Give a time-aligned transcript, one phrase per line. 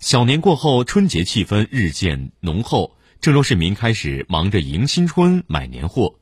[0.00, 6.14] 小年过后，春节气氛日渐浓厚，郑州市民开始忙着迎新春、买年货。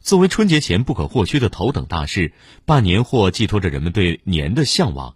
[0.00, 2.32] 作为春节前不可或缺的头等大事，
[2.64, 5.14] 办年货寄托着人们对年的向往。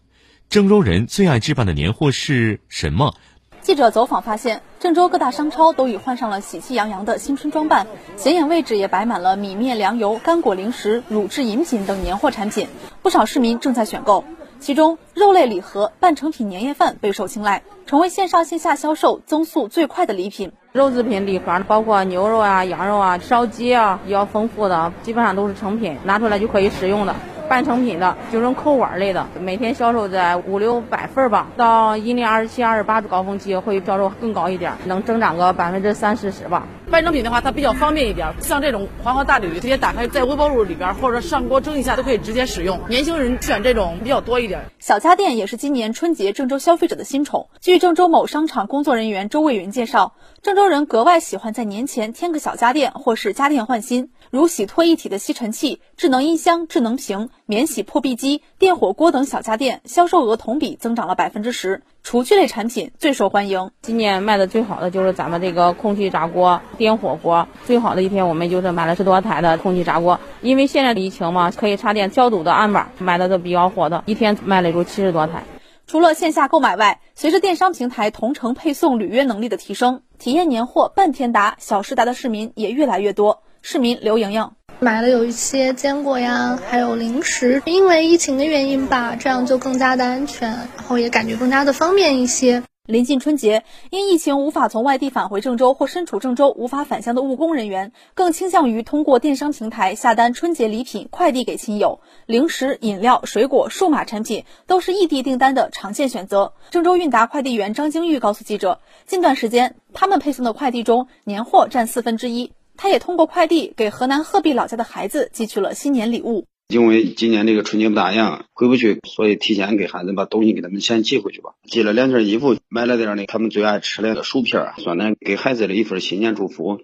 [0.48, 3.16] 郑州人最爱置办的年货是什么？
[3.60, 12.68] 记者走访发现，郑州各大商超都已换上了喜气洋洋的新春装扮，显眼位置也摆满了米面粮油、干果零食、乳制饮品等年货产品，
[13.02, 14.24] 不少市民正在选购。
[14.66, 20.50] 其中，肉类礼盒、半成品年夜饭备受青睐，成为线上线下销售增速最快的礼品。
[20.72, 27.14] 肉制品礼盒包括牛肉啊、羊肉啊、烧鸡啊，比较丰富的，基本上都是成品，拿出来就可以食用的。
[27.48, 31.48] 半成品的，就这种扣碗类的，每天销售在五六百份吧。
[31.56, 36.66] 到阴历二十七、二十八的高峰期会销售更高一点，能增长个百分之三四十吧。
[36.90, 42.78] 半成品的话，它比较方便一点，像这种黄河大鲤鱼，直接打开在微波炉里边或者上锅蒸一下都可以直接使用。
[42.88, 44.60] 年轻人选这种比较多一点。
[44.78, 47.48] 小家电也是今年春节郑州消费者的新宠。
[47.60, 57.30] 据郑州某商场工作人员周卫云介绍，郑州人格外喜欢在年前添个小家电或是家电换新，如洗脱一体的吸尘器、智能音箱、智能屏。
[57.48, 63.70] 免洗破壁机、电火锅等小家电销售额同比增长了百分之十，厨具类产品最受欢迎。
[63.82, 70.18] 今年卖的最好的就是咱们这个空气炸锅、电火锅，最好的一天我们就是买了十多台的空气炸锅。
[70.42, 75.44] 因为现在疫情嘛，可以插电消毒的案板，卖的都比较火的，一天卖了有七十多台。
[75.86, 83.44] 除了线下购买外，随着电商平台同城配送履约能力的提升，体验年货半天达、小时达的市民也越来越多。
[83.68, 84.52] 市民刘莹莹。
[84.78, 92.62] 买了有一些坚果呀，还有零食，因为疫情的原因吧，这样就更加的安全，然后也感觉更加的方便一些。
[92.86, 101.98] 临近春节，因疫情无法从外地返回郑州或身处郑州无法返乡的务工人员，更倾向于通过电商平台下单春节礼品快递给亲友。
[102.24, 106.52] 零食、饮料、水果、数码产品都是异地订单的常见选择。
[106.70, 112.52] 郑州韵达快递员张京玉告诉记者，近段时间他们配送的快递中，年货占四分之一。
[112.76, 116.46] 他也通过快递给河南鹤壁老家的孩子寄去了新年礼物。
[116.68, 121.52] 因为今年这个春节不打烊，回不去，所以提前给孩子把东西给他们先寄回去吧。
[121.62, 126.80] 寄了两件衣服，买了点那他们最爱吃的薯片，酸奶给孩子的一份新年祝福。